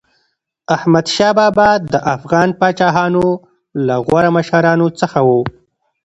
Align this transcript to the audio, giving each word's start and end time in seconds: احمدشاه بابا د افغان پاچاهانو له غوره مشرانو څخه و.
احمدشاه 0.75 1.33
بابا 1.37 1.69
د 1.91 1.93
افغان 2.15 2.49
پاچاهانو 2.59 3.25
له 3.85 3.95
غوره 4.05 4.29
مشرانو 4.37 4.87
څخه 4.99 5.19
و. 5.27 5.29